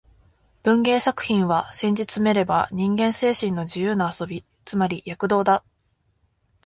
[0.63, 5.63] 文芸作品は、せんじつめれば人間精神の自由な遊び、つまり躍動だ